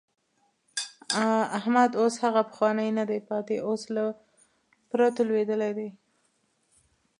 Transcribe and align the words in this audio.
احمد 1.57 1.91
اوس 2.01 2.15
هغه 2.25 2.41
پخوانی 2.49 2.89
نه 2.99 3.03
دی 3.09 3.19
پاتې، 3.27 3.55
اوس 3.67 3.81
له 3.95 4.03
پرتو 4.89 5.21
لوېدلی 5.29 5.71
دی. 5.77 5.89